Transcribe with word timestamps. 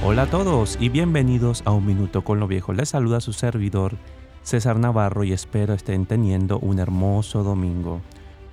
Hola 0.00 0.22
a 0.22 0.26
todos 0.26 0.78
y 0.80 0.90
bienvenidos 0.90 1.62
a 1.64 1.72
Un 1.72 1.84
Minuto 1.84 2.22
con 2.22 2.38
lo 2.38 2.46
Viejo. 2.46 2.72
Les 2.72 2.90
saluda 2.90 3.20
su 3.20 3.32
servidor 3.32 3.96
César 4.42 4.78
Navarro 4.78 5.24
y 5.24 5.32
espero 5.32 5.74
estén 5.74 6.06
teniendo 6.06 6.60
un 6.60 6.78
hermoso 6.78 7.42
domingo. 7.42 8.00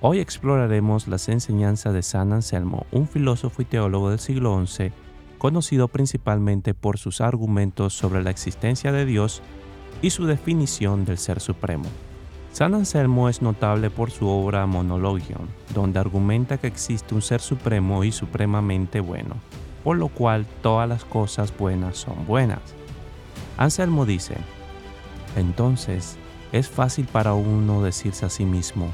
Hoy 0.00 0.18
exploraremos 0.18 1.06
las 1.06 1.28
enseñanzas 1.28 1.94
de 1.94 2.02
San 2.02 2.32
Anselmo, 2.32 2.84
un 2.90 3.06
filósofo 3.06 3.62
y 3.62 3.64
teólogo 3.64 4.10
del 4.10 4.18
siglo 4.18 4.60
XI, 4.66 4.90
conocido 5.38 5.86
principalmente 5.86 6.74
por 6.74 6.98
sus 6.98 7.20
argumentos 7.20 7.94
sobre 7.94 8.24
la 8.24 8.30
existencia 8.30 8.90
de 8.90 9.06
Dios 9.06 9.40
y 10.02 10.10
su 10.10 10.26
definición 10.26 11.04
del 11.04 11.16
Ser 11.16 11.38
Supremo. 11.38 11.86
San 12.50 12.74
Anselmo 12.74 13.28
es 13.28 13.40
notable 13.40 13.88
por 13.88 14.10
su 14.10 14.26
obra 14.26 14.66
Monologion, 14.66 15.48
donde 15.72 16.00
argumenta 16.00 16.58
que 16.58 16.66
existe 16.66 17.14
un 17.14 17.22
Ser 17.22 17.40
Supremo 17.40 18.02
y 18.02 18.10
supremamente 18.10 18.98
bueno 18.98 19.36
por 19.86 19.98
lo 19.98 20.08
cual 20.08 20.46
todas 20.62 20.88
las 20.88 21.04
cosas 21.04 21.56
buenas 21.56 21.96
son 21.96 22.26
buenas. 22.26 22.58
Anselmo 23.56 24.04
dice, 24.04 24.34
entonces 25.36 26.16
es 26.50 26.68
fácil 26.68 27.06
para 27.06 27.34
uno 27.34 27.84
decirse 27.84 28.26
a 28.26 28.28
sí 28.28 28.44
mismo, 28.44 28.88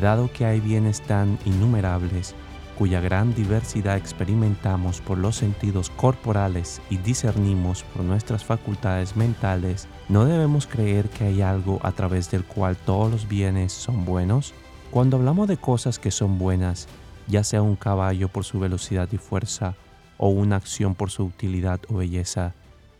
dado 0.00 0.28
que 0.32 0.44
hay 0.44 0.58
bienes 0.58 1.02
tan 1.02 1.38
innumerables, 1.44 2.34
cuya 2.76 3.00
gran 3.00 3.32
diversidad 3.32 3.96
experimentamos 3.96 5.00
por 5.00 5.18
los 5.18 5.36
sentidos 5.36 5.88
corporales 5.90 6.82
y 6.90 6.96
discernimos 6.96 7.84
por 7.84 8.02
nuestras 8.02 8.44
facultades 8.44 9.14
mentales, 9.14 9.86
¿no 10.08 10.24
debemos 10.24 10.66
creer 10.66 11.08
que 11.10 11.26
hay 11.26 11.42
algo 11.42 11.78
a 11.84 11.92
través 11.92 12.32
del 12.32 12.42
cual 12.42 12.76
todos 12.76 13.08
los 13.08 13.28
bienes 13.28 13.72
son 13.72 14.04
buenos? 14.04 14.52
Cuando 14.90 15.16
hablamos 15.16 15.46
de 15.46 15.58
cosas 15.58 16.00
que 16.00 16.10
son 16.10 16.40
buenas, 16.40 16.88
ya 17.28 17.44
sea 17.44 17.62
un 17.62 17.76
caballo 17.76 18.26
por 18.26 18.44
su 18.44 18.58
velocidad 18.58 19.08
y 19.12 19.18
fuerza, 19.18 19.76
o 20.16 20.28
una 20.28 20.56
acción 20.56 20.94
por 20.94 21.10
su 21.10 21.24
utilidad 21.24 21.80
o 21.88 21.94
belleza, 21.96 22.54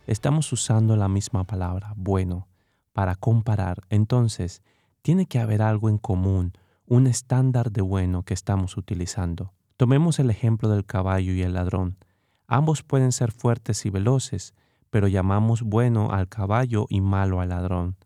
estamos 0.06 0.52
usando 0.52 0.96
la 0.96 1.08
misma 1.08 1.44
palabra, 1.44 1.92
bueno, 1.96 2.48
para 2.92 3.14
comparar. 3.16 3.82
Entonces, 3.90 4.62
tiene 5.02 5.26
que 5.26 5.38
haber 5.38 5.62
algo 5.62 5.88
en 5.88 5.98
común, 5.98 6.52
un 6.86 7.06
estándar 7.06 7.70
de 7.70 7.82
bueno 7.82 8.22
que 8.22 8.34
estamos 8.34 8.76
utilizando. 8.76 9.52
Tomemos 9.76 10.18
el 10.18 10.30
ejemplo 10.30 10.68
del 10.68 10.84
caballo 10.84 11.32
y 11.32 11.42
el 11.42 11.54
ladrón. 11.54 11.98
Ambos 12.46 12.82
pueden 12.82 13.12
ser 13.12 13.32
fuertes 13.32 13.84
y 13.86 13.90
veloces, 13.90 14.54
pero 14.90 15.08
llamamos 15.08 15.62
bueno 15.62 16.12
al 16.12 16.28
caballo 16.28 16.86
y 16.88 17.00
malo 17.00 17.40
al 17.40 17.48
ladrón. 17.48 17.96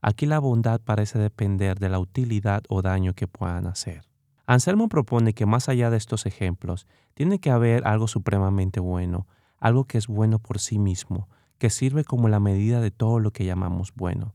Aquí 0.00 0.26
la 0.26 0.40
bondad 0.40 0.80
parece 0.80 1.18
depender 1.18 1.78
de 1.78 1.88
la 1.88 2.00
utilidad 2.00 2.64
o 2.68 2.82
daño 2.82 3.14
que 3.14 3.28
puedan 3.28 3.66
hacer. 3.66 4.11
Anselmo 4.52 4.90
propone 4.90 5.32
que 5.32 5.46
más 5.46 5.70
allá 5.70 5.88
de 5.88 5.96
estos 5.96 6.26
ejemplos, 6.26 6.86
tiene 7.14 7.38
que 7.38 7.50
haber 7.50 7.86
algo 7.86 8.06
supremamente 8.06 8.80
bueno, 8.80 9.26
algo 9.58 9.86
que 9.86 9.96
es 9.96 10.08
bueno 10.08 10.40
por 10.40 10.58
sí 10.58 10.78
mismo, 10.78 11.30
que 11.56 11.70
sirve 11.70 12.04
como 12.04 12.28
la 12.28 12.38
medida 12.38 12.82
de 12.82 12.90
todo 12.90 13.18
lo 13.18 13.30
que 13.32 13.46
llamamos 13.46 13.94
bueno. 13.94 14.34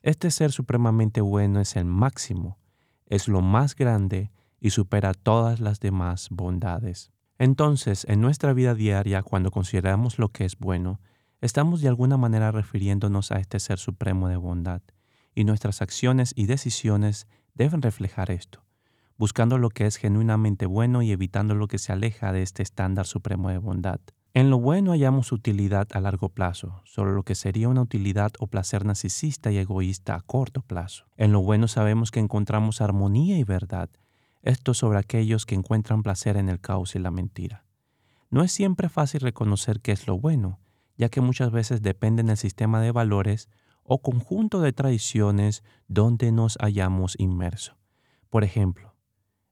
Este 0.00 0.30
ser 0.30 0.52
supremamente 0.52 1.20
bueno 1.20 1.60
es 1.60 1.76
el 1.76 1.84
máximo, 1.84 2.56
es 3.04 3.28
lo 3.28 3.42
más 3.42 3.74
grande 3.76 4.32
y 4.58 4.70
supera 4.70 5.12
todas 5.12 5.60
las 5.60 5.80
demás 5.80 6.28
bondades. 6.30 7.12
Entonces, 7.36 8.06
en 8.08 8.22
nuestra 8.22 8.54
vida 8.54 8.74
diaria, 8.74 9.22
cuando 9.22 9.50
consideramos 9.50 10.18
lo 10.18 10.30
que 10.30 10.46
es 10.46 10.58
bueno, 10.58 10.98
estamos 11.42 11.82
de 11.82 11.88
alguna 11.88 12.16
manera 12.16 12.52
refiriéndonos 12.52 13.32
a 13.32 13.38
este 13.38 13.60
ser 13.60 13.78
supremo 13.78 14.28
de 14.28 14.36
bondad, 14.38 14.80
y 15.34 15.44
nuestras 15.44 15.82
acciones 15.82 16.32
y 16.34 16.46
decisiones 16.46 17.26
deben 17.54 17.82
reflejar 17.82 18.30
esto 18.30 18.66
buscando 19.18 19.58
lo 19.58 19.68
que 19.70 19.86
es 19.86 19.96
genuinamente 19.96 20.64
bueno 20.64 21.02
y 21.02 21.10
evitando 21.10 21.54
lo 21.54 21.66
que 21.66 21.78
se 21.78 21.92
aleja 21.92 22.32
de 22.32 22.42
este 22.42 22.62
estándar 22.62 23.06
supremo 23.06 23.50
de 23.50 23.58
bondad. 23.58 24.00
En 24.32 24.50
lo 24.50 24.60
bueno 24.60 24.92
hallamos 24.92 25.32
utilidad 25.32 25.88
a 25.92 26.00
largo 26.00 26.28
plazo, 26.28 26.80
solo 26.84 27.12
lo 27.12 27.24
que 27.24 27.34
sería 27.34 27.68
una 27.68 27.82
utilidad 27.82 28.30
o 28.38 28.46
placer 28.46 28.84
narcisista 28.84 29.50
y 29.50 29.58
egoísta 29.58 30.14
a 30.14 30.20
corto 30.20 30.62
plazo. 30.62 31.06
En 31.16 31.32
lo 31.32 31.42
bueno 31.42 31.66
sabemos 31.66 32.12
que 32.12 32.20
encontramos 32.20 32.80
armonía 32.80 33.36
y 33.38 33.42
verdad, 33.42 33.90
esto 34.42 34.74
sobre 34.74 34.98
aquellos 34.98 35.44
que 35.46 35.56
encuentran 35.56 36.04
placer 36.04 36.36
en 36.36 36.48
el 36.48 36.60
caos 36.60 36.94
y 36.94 37.00
la 37.00 37.10
mentira. 37.10 37.64
No 38.30 38.44
es 38.44 38.52
siempre 38.52 38.88
fácil 38.88 39.22
reconocer 39.22 39.80
qué 39.80 39.92
es 39.92 40.06
lo 40.06 40.18
bueno, 40.18 40.60
ya 40.96 41.08
que 41.08 41.20
muchas 41.20 41.50
veces 41.50 41.82
depende 41.82 42.22
del 42.22 42.36
sistema 42.36 42.80
de 42.80 42.92
valores 42.92 43.48
o 43.82 44.00
conjunto 44.02 44.60
de 44.60 44.72
tradiciones 44.72 45.64
donde 45.88 46.30
nos 46.30 46.56
hallamos 46.60 47.16
inmersos. 47.18 47.76
Por 48.30 48.44
ejemplo, 48.44 48.94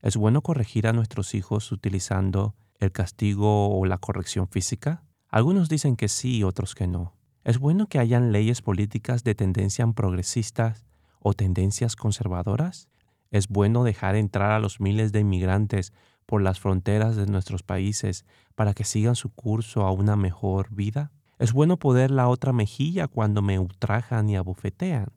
¿Es 0.06 0.16
bueno 0.16 0.40
corregir 0.40 0.86
a 0.86 0.92
nuestros 0.92 1.34
hijos 1.34 1.72
utilizando 1.72 2.54
el 2.78 2.92
castigo 2.92 3.76
o 3.76 3.86
la 3.86 3.98
corrección 3.98 4.46
física? 4.46 5.02
Algunos 5.28 5.68
dicen 5.68 5.96
que 5.96 6.06
sí, 6.06 6.44
otros 6.44 6.76
que 6.76 6.86
no. 6.86 7.16
¿Es 7.42 7.58
bueno 7.58 7.88
que 7.88 7.98
hayan 7.98 8.30
leyes 8.30 8.62
políticas 8.62 9.24
de 9.24 9.34
tendencia 9.34 9.84
progresistas 9.88 10.86
o 11.18 11.32
tendencias 11.32 11.96
conservadoras? 11.96 12.88
¿Es 13.32 13.48
bueno 13.48 13.82
dejar 13.82 14.14
entrar 14.14 14.52
a 14.52 14.60
los 14.60 14.78
miles 14.78 15.10
de 15.10 15.18
inmigrantes 15.18 15.92
por 16.24 16.40
las 16.40 16.60
fronteras 16.60 17.16
de 17.16 17.26
nuestros 17.26 17.64
países 17.64 18.24
para 18.54 18.74
que 18.74 18.84
sigan 18.84 19.16
su 19.16 19.30
curso 19.30 19.82
a 19.82 19.90
una 19.90 20.14
mejor 20.14 20.72
vida? 20.72 21.10
¿Es 21.40 21.52
bueno 21.52 21.80
poder 21.80 22.12
la 22.12 22.28
otra 22.28 22.52
mejilla 22.52 23.08
cuando 23.08 23.42
me 23.42 23.58
ultrajan 23.58 24.30
y 24.30 24.36
abofetean? 24.36 25.08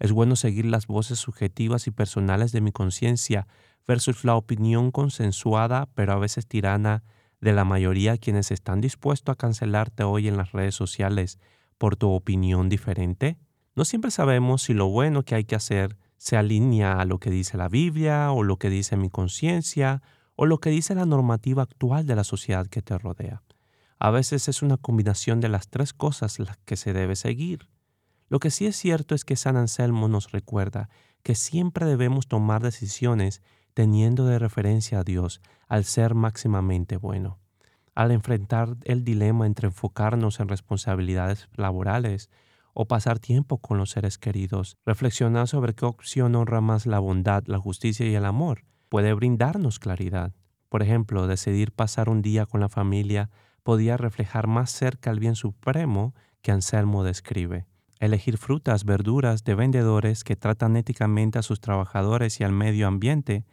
¿Es 0.00 0.10
bueno 0.10 0.34
seguir 0.34 0.64
las 0.64 0.88
voces 0.88 1.20
subjetivas 1.20 1.86
y 1.86 1.92
personales 1.92 2.50
de 2.50 2.60
mi 2.60 2.72
conciencia 2.72 3.46
versus 3.88 4.24
la 4.24 4.36
opinión 4.36 4.92
consensuada 4.92 5.88
pero 5.94 6.12
a 6.12 6.18
veces 6.18 6.46
tirana 6.46 7.02
de 7.40 7.52
la 7.52 7.64
mayoría 7.64 8.18
quienes 8.18 8.50
están 8.52 8.80
dispuestos 8.80 9.32
a 9.32 9.36
cancelarte 9.36 10.04
hoy 10.04 10.28
en 10.28 10.36
las 10.36 10.52
redes 10.52 10.74
sociales 10.74 11.38
por 11.78 11.96
tu 11.96 12.10
opinión 12.10 12.68
diferente? 12.68 13.38
No 13.74 13.84
siempre 13.84 14.10
sabemos 14.10 14.62
si 14.62 14.74
lo 14.74 14.88
bueno 14.88 15.24
que 15.24 15.34
hay 15.34 15.44
que 15.44 15.54
hacer 15.54 15.96
se 16.18 16.36
alinea 16.36 17.00
a 17.00 17.04
lo 17.04 17.18
que 17.18 17.30
dice 17.30 17.56
la 17.56 17.68
Biblia 17.68 18.30
o 18.32 18.42
lo 18.42 18.58
que 18.58 18.70
dice 18.70 18.96
mi 18.96 19.08
conciencia 19.08 20.02
o 20.36 20.46
lo 20.46 20.58
que 20.58 20.70
dice 20.70 20.94
la 20.94 21.06
normativa 21.06 21.62
actual 21.62 22.06
de 22.06 22.16
la 22.16 22.24
sociedad 22.24 22.66
que 22.66 22.82
te 22.82 22.98
rodea. 22.98 23.42
A 23.98 24.10
veces 24.10 24.48
es 24.48 24.62
una 24.62 24.76
combinación 24.76 25.40
de 25.40 25.48
las 25.48 25.68
tres 25.68 25.92
cosas 25.92 26.38
las 26.38 26.56
que 26.58 26.76
se 26.76 26.92
debe 26.92 27.16
seguir. 27.16 27.68
Lo 28.28 28.38
que 28.38 28.50
sí 28.50 28.66
es 28.66 28.76
cierto 28.76 29.14
es 29.14 29.24
que 29.24 29.36
San 29.36 29.56
Anselmo 29.56 30.08
nos 30.08 30.30
recuerda 30.30 30.90
que 31.22 31.34
siempre 31.34 31.86
debemos 31.86 32.28
tomar 32.28 32.62
decisiones 32.62 33.42
teniendo 33.78 34.26
de 34.26 34.40
referencia 34.40 34.98
a 34.98 35.04
Dios 35.04 35.40
al 35.68 35.84
ser 35.84 36.16
máximamente 36.16 36.96
bueno. 36.96 37.38
Al 37.94 38.10
enfrentar 38.10 38.76
el 38.82 39.04
dilema 39.04 39.46
entre 39.46 39.68
enfocarnos 39.68 40.40
en 40.40 40.48
responsabilidades 40.48 41.48
laborales 41.54 42.28
o 42.74 42.88
pasar 42.88 43.20
tiempo 43.20 43.58
con 43.58 43.78
los 43.78 43.90
seres 43.90 44.18
queridos, 44.18 44.76
reflexionar 44.84 45.46
sobre 45.46 45.74
qué 45.76 45.84
opción 45.84 46.34
honra 46.34 46.60
más 46.60 46.86
la 46.86 46.98
bondad, 46.98 47.44
la 47.46 47.60
justicia 47.60 48.04
y 48.04 48.16
el 48.16 48.24
amor 48.24 48.64
puede 48.88 49.12
brindarnos 49.12 49.78
claridad. 49.78 50.32
Por 50.68 50.82
ejemplo, 50.82 51.28
decidir 51.28 51.70
pasar 51.70 52.08
un 52.08 52.20
día 52.20 52.46
con 52.46 52.58
la 52.58 52.68
familia 52.68 53.30
podía 53.62 53.96
reflejar 53.96 54.48
más 54.48 54.72
cerca 54.72 55.12
el 55.12 55.20
bien 55.20 55.36
supremo 55.36 56.16
que 56.42 56.50
Anselmo 56.50 57.04
describe. 57.04 57.64
Elegir 58.00 58.38
frutas, 58.38 58.84
verduras 58.84 59.44
de 59.44 59.54
vendedores 59.54 60.24
que 60.24 60.34
tratan 60.34 60.76
éticamente 60.76 61.38
a 61.38 61.42
sus 61.42 61.60
trabajadores 61.60 62.40
y 62.40 62.44
al 62.44 62.50
medio 62.50 62.88
ambiente 62.88 63.44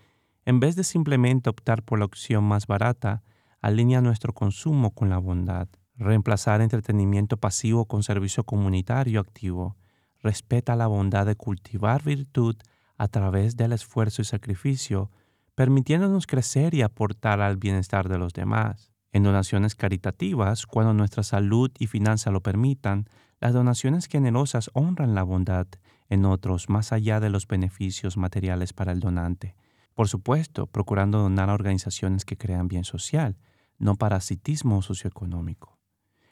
en 0.46 0.60
vez 0.60 0.76
de 0.76 0.84
simplemente 0.84 1.50
optar 1.50 1.82
por 1.84 2.00
la 2.00 2.06
opción 2.06 2.44
más 2.44 2.68
barata, 2.68 3.24
alinea 3.62 4.00
nuestro 4.02 4.32
consumo 4.32 4.92
con 4.92 5.10
la 5.10 5.18
bondad. 5.18 5.68
Reemplazar 5.96 6.62
entretenimiento 6.62 7.38
pasivo 7.38 7.86
con 7.86 8.04
servicio 8.04 8.44
comunitario 8.44 9.20
activo. 9.20 9.76
Respeta 10.22 10.76
la 10.76 10.86
bondad 10.86 11.26
de 11.26 11.36
cultivar 11.36 12.04
virtud 12.04 12.56
a 12.98 13.08
través 13.08 13.58
del 13.58 13.74
esfuerzo 13.74 14.22
y 14.22 14.26
sacrificio, 14.26 15.10
permitiéndonos 15.56 16.28
crecer 16.28 16.76
y 16.76 16.84
aportar 16.84 17.42
al 17.42 17.58
bienestar 17.58 18.08
de 18.08 18.20
los 18.20 18.34
demás. 18.34 18.92
En 19.12 19.24
donaciones 19.24 19.74
caritativas, 19.74 20.68
cuando 20.68 20.94
nuestra 20.94 21.24
salud 21.24 21.72
y 21.80 21.88
finanzas 21.88 22.32
lo 22.34 22.42
permitan, 22.42 23.08
las 23.40 23.54
donaciones 23.54 24.08
generosas 24.08 24.70
honran 24.74 25.16
la 25.16 25.24
bondad 25.24 25.68
en 26.08 26.26
otros 26.26 26.70
más 26.70 26.92
allá 26.92 27.20
de 27.20 27.30
los 27.30 27.48
beneficios 27.48 28.16
materiales 28.18 28.74
para 28.74 28.92
el 28.92 29.00
donante. 29.00 29.56
Por 29.96 30.10
supuesto, 30.10 30.68
procurando 30.68 31.20
donar 31.20 31.50
a 31.50 31.54
organizaciones 31.54 32.26
que 32.26 32.38
crean 32.38 32.68
bien 32.68 32.84
social, 32.84 33.38
no 33.80 33.96
parasitismo 33.96 34.82
socioeconómico. 34.82 35.80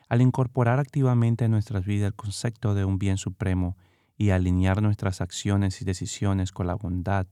Al 0.09 0.21
incorporar 0.21 0.79
activamente 0.79 1.45
en 1.45 1.51
nuestras 1.51 1.85
vidas 1.85 2.07
el 2.07 2.13
concepto 2.13 2.75
de 2.75 2.83
un 2.83 2.99
bien 2.99 3.17
supremo 3.17 3.77
y 4.17 4.31
alinear 4.31 4.81
nuestras 4.81 5.21
acciones 5.21 5.81
y 5.81 5.85
decisiones 5.85 6.51
con 6.51 6.67
la 6.67 6.75
bondad, 6.75 7.25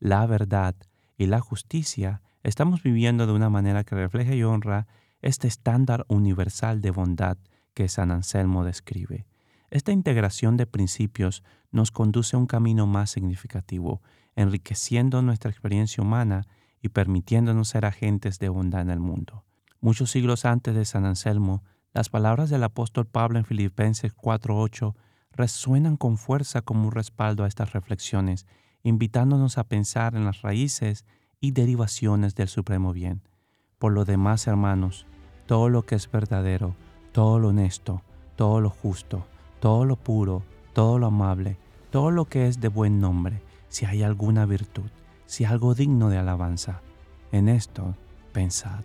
la 0.00 0.26
verdad 0.26 0.74
y 1.16 1.26
la 1.26 1.38
justicia, 1.38 2.20
estamos 2.42 2.82
viviendo 2.82 3.28
de 3.28 3.32
una 3.32 3.48
manera 3.48 3.84
que 3.84 3.94
refleja 3.94 4.34
y 4.34 4.42
honra 4.42 4.88
este 5.22 5.46
estándar 5.46 6.04
universal 6.08 6.80
de 6.80 6.90
bondad 6.90 7.38
que 7.74 7.88
San 7.88 8.10
Anselmo 8.10 8.64
describe. 8.64 9.24
Esta 9.70 9.92
integración 9.92 10.56
de 10.56 10.66
principios 10.66 11.42
nos 11.70 11.90
conduce 11.90 12.36
a 12.36 12.38
un 12.38 12.46
camino 12.46 12.86
más 12.86 13.10
significativo 13.10 14.00
enriqueciendo 14.36 15.22
nuestra 15.22 15.50
experiencia 15.50 16.04
humana 16.04 16.46
y 16.80 16.90
permitiéndonos 16.90 17.68
ser 17.68 17.86
agentes 17.86 18.38
de 18.38 18.48
bondad 18.48 18.82
en 18.82 18.90
el 18.90 19.00
mundo. 19.00 19.44
Muchos 19.80 20.10
siglos 20.10 20.44
antes 20.44 20.74
de 20.74 20.84
San 20.84 21.04
Anselmo, 21.04 21.64
Las 21.92 22.10
palabras 22.10 22.50
del 22.50 22.62
apóstol 22.62 23.06
Pablo 23.06 23.38
en 23.38 23.46
Filipenses 23.46 24.12
4:8 24.12 24.94
resuenan 25.32 25.96
con 25.96 26.18
fuerza 26.18 26.60
como 26.60 26.88
un 26.88 26.92
respaldo 26.92 27.42
a 27.42 27.48
estas 27.48 27.72
reflexiones, 27.72 28.46
invitándonos 28.82 29.56
a 29.56 29.64
pensar 29.64 30.14
en 30.14 30.26
las 30.26 30.42
raíces 30.42 31.06
y 31.40 31.52
derivaciones 31.52 32.34
del 32.34 32.48
supremo 32.48 32.92
bien. 32.92 33.22
Por 33.78 33.92
lo 33.92 34.04
demás, 34.04 34.46
hermanos, 34.46 35.06
todo 35.46 35.70
lo 35.70 35.86
que 35.86 35.94
es 35.94 36.10
verdadero, 36.10 36.76
todo 37.12 37.38
lo 37.38 37.48
honesto, 37.48 38.02
todo 38.36 38.60
lo 38.60 38.68
justo, 38.68 39.26
todo 39.66 39.84
lo 39.84 39.96
puro, 39.96 40.44
todo 40.74 40.96
lo 40.96 41.08
amable, 41.08 41.56
todo 41.90 42.12
lo 42.12 42.26
que 42.26 42.46
es 42.46 42.60
de 42.60 42.68
buen 42.68 43.00
nombre, 43.00 43.42
si 43.68 43.84
hay 43.84 44.04
alguna 44.04 44.46
virtud, 44.46 44.88
si 45.26 45.44
algo 45.44 45.74
digno 45.74 46.08
de 46.08 46.18
alabanza, 46.18 46.82
en 47.32 47.48
esto 47.48 47.96
pensad. 48.32 48.84